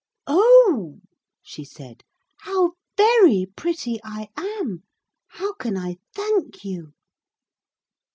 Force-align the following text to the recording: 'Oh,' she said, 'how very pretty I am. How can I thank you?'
'Oh,' 0.25 0.99
she 1.43 1.63
said, 1.63 2.03
'how 2.39 2.73
very 2.97 3.45
pretty 3.55 3.99
I 4.03 4.29
am. 4.35 4.81
How 5.27 5.53
can 5.53 5.77
I 5.77 5.97
thank 6.15 6.65
you?' 6.65 6.93